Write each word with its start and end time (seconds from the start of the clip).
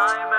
I'm 0.00 0.37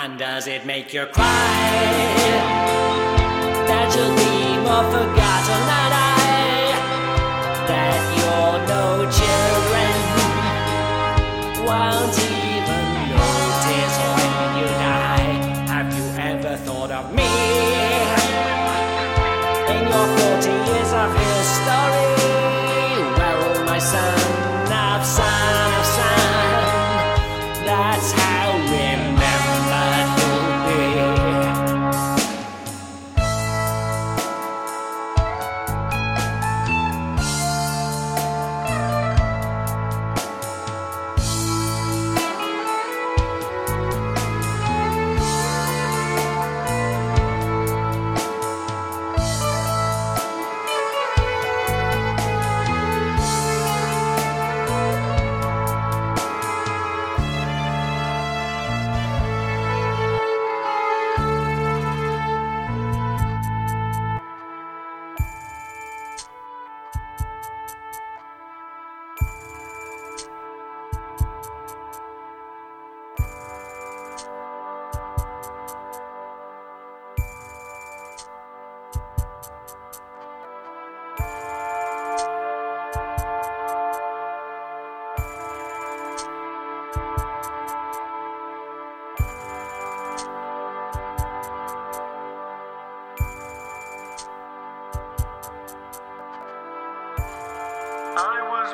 And 0.00 0.16
does 0.16 0.46
it 0.46 0.64
make 0.64 0.94
you 0.94 1.06
cry 1.06 1.24
that 3.66 3.92
you'll 3.96 4.14
be 4.14 4.56
more 4.62 4.86
forgotten 4.94 5.60
than 5.70 5.90
I? 5.92 6.14
That 7.66 8.00
you're 8.16 8.60
no 8.70 9.10
children 9.10 9.94
won't 11.66 12.14
even 12.14 12.84
notice 13.10 13.96
when 14.14 14.32
you 14.58 14.68
die. 14.86 15.34
Have 15.66 15.90
you 15.98 16.06
ever 16.16 16.54
thought 16.58 16.92
of 16.92 17.12
me 17.12 17.26
in 19.74 19.82
your 19.82 20.06
40 20.16 20.48
years 20.70 20.92
of 20.94 21.10
history? 21.18 22.06
Well, 23.18 23.64
my 23.66 23.80
son 23.80 24.17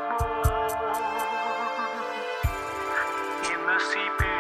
I 0.07 0.17
was 3.67 3.95
born 3.95 4.34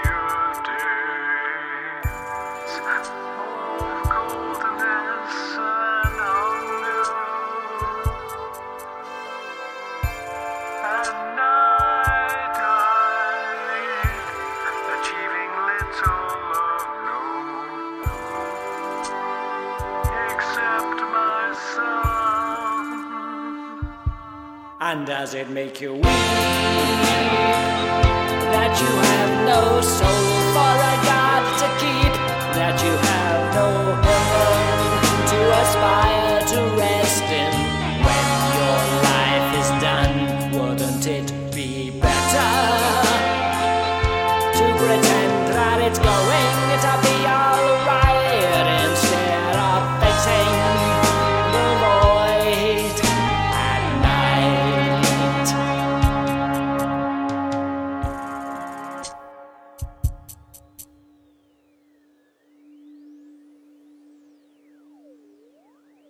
And 24.86 25.06
does 25.06 25.32
it 25.32 25.48
make 25.48 25.80
you 25.80 25.94
weep 25.94 26.02
that 28.52 28.72
you 28.82 28.92
have 29.08 29.32
no 29.48 29.80
soul 29.80 30.28
for 30.52 30.74
a 30.92 30.96
God 31.08 31.42
to 31.60 31.68
keep? 31.80 32.12
That 32.52 32.76
you 32.84 32.92
have 32.92 33.54
no 33.56 33.66
home 34.04 35.24
to 35.32 35.38
aspire 35.62 36.36
to 36.52 36.58
rest 36.76 37.24
in? 37.32 37.52
When 38.04 38.28
your 38.60 38.80
life 39.08 39.48
is 39.56 39.68
done, 39.80 40.16
wouldn't 40.52 41.06
it 41.06 41.32
be 41.54 41.88
better 41.88 42.52
to 44.52 44.64
pretend 44.76 45.32
that 45.56 45.80
it's 45.80 45.98
going 45.98 46.68
to 46.84 46.92
be 47.08 47.33